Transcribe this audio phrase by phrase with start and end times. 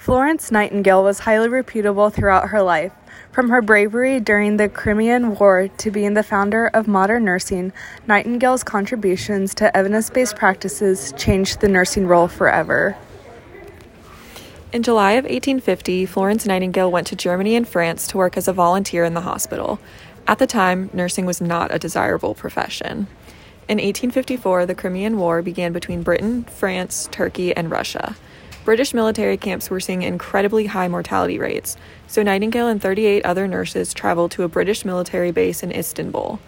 [0.00, 2.90] Florence Nightingale was highly reputable throughout her life.
[3.32, 7.70] From her bravery during the Crimean War to being the founder of modern nursing,
[8.06, 12.96] Nightingale's contributions to evidence based practices changed the nursing role forever.
[14.72, 18.54] In July of 1850, Florence Nightingale went to Germany and France to work as a
[18.54, 19.78] volunteer in the hospital.
[20.26, 23.06] At the time, nursing was not a desirable profession.
[23.68, 28.16] In 1854, the Crimean War began between Britain, France, Turkey, and Russia.
[28.70, 31.76] British military camps were seeing incredibly high mortality rates,
[32.06, 36.38] so Nightingale and 38 other nurses traveled to a British military base in Istanbul.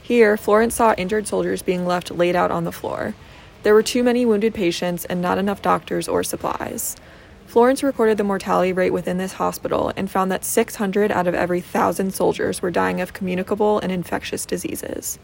[0.00, 3.16] Here, Florence saw injured soldiers being left laid out on the floor.
[3.64, 6.94] There were too many wounded patients and not enough doctors or supplies.
[7.46, 11.58] Florence recorded the mortality rate within this hospital and found that 600 out of every
[11.58, 15.18] 1,000 soldiers were dying of communicable and infectious diseases.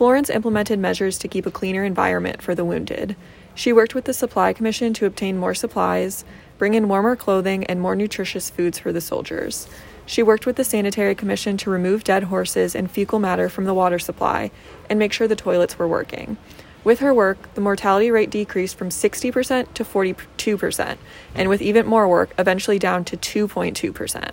[0.00, 3.16] Florence implemented measures to keep a cleaner environment for the wounded.
[3.54, 6.24] She worked with the Supply Commission to obtain more supplies,
[6.56, 9.68] bring in warmer clothing, and more nutritious foods for the soldiers.
[10.06, 13.74] She worked with the Sanitary Commission to remove dead horses and fecal matter from the
[13.74, 14.50] water supply
[14.88, 16.38] and make sure the toilets were working.
[16.82, 20.96] With her work, the mortality rate decreased from 60% to 42%,
[21.34, 24.30] and with even more work, eventually down to 2.2%.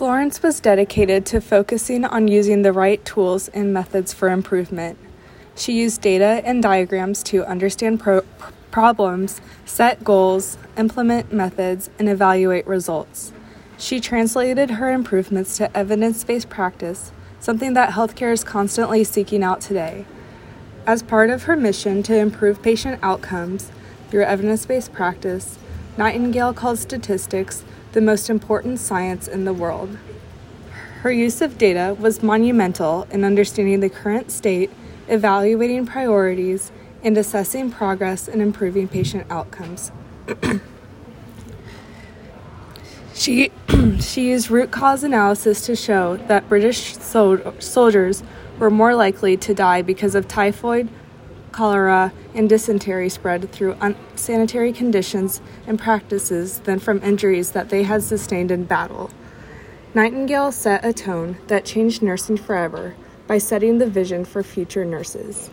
[0.00, 4.96] Florence was dedicated to focusing on using the right tools and methods for improvement.
[5.54, 8.22] She used data and diagrams to understand pro-
[8.70, 13.34] problems, set goals, implement methods, and evaluate results.
[13.76, 19.60] She translated her improvements to evidence based practice, something that healthcare is constantly seeking out
[19.60, 20.06] today.
[20.86, 23.70] As part of her mission to improve patient outcomes
[24.08, 25.58] through evidence based practice,
[25.98, 29.98] Nightingale called statistics the most important science in the world.
[31.02, 34.70] Her use of data was monumental in understanding the current state
[35.10, 36.70] evaluating priorities,
[37.02, 39.90] and assessing progress in improving patient outcomes.
[43.14, 43.50] she,
[44.00, 48.22] she used root cause analysis to show that British sol- soldiers
[48.58, 50.88] were more likely to die because of typhoid,
[51.52, 58.02] cholera, and dysentery spread through unsanitary conditions and practices than from injuries that they had
[58.02, 59.10] sustained in battle.
[59.92, 62.94] Nightingale set a tone that changed nursing forever
[63.26, 65.50] by setting the vision for future nurses.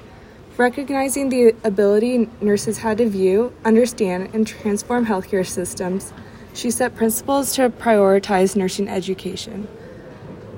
[0.57, 6.13] Recognizing the ability nurses had to view, understand, and transform healthcare systems,
[6.53, 9.67] she set principles to prioritize nursing education.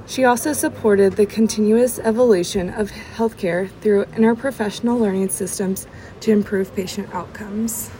[0.09, 5.85] She also supported the continuous evolution of healthcare through interprofessional learning systems
[6.21, 7.91] to improve patient outcomes.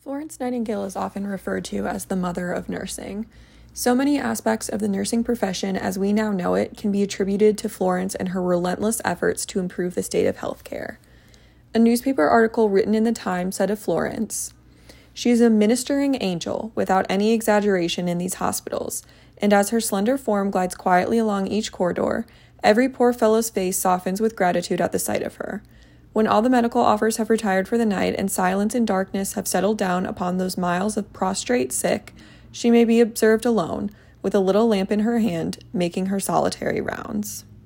[0.00, 3.26] Florence Nightingale is often referred to as the mother of nursing.
[3.72, 7.56] So many aspects of the nursing profession as we now know it can be attributed
[7.58, 10.96] to Florence and her relentless efforts to improve the state of healthcare.
[11.72, 14.54] A newspaper article written in the Times said of Florence,
[15.16, 19.02] She is a ministering angel without any exaggeration in these hospitals,
[19.38, 22.26] and as her slender form glides quietly along each corridor,
[22.62, 25.62] every poor fellow's face softens with gratitude at the sight of her.
[26.12, 29.48] When all the medical offers have retired for the night and silence and darkness have
[29.48, 32.12] settled down upon those miles of prostrate sick,
[32.52, 33.90] she may be observed alone,
[34.20, 37.45] with a little lamp in her hand, making her solitary rounds.